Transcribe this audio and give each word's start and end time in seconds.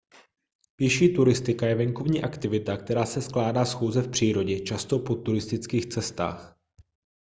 pěší 0.75 1.13
turistika 1.13 1.67
je 1.67 1.75
venkovní 1.75 2.23
aktivita 2.23 2.77
která 2.77 3.05
se 3.05 3.21
skládá 3.21 3.65
z 3.65 3.73
chůze 3.73 4.01
v 4.01 4.11
přírodě 4.11 4.59
často 4.59 4.99
po 4.99 5.15
turistických 5.15 5.85
cestách 5.85 6.55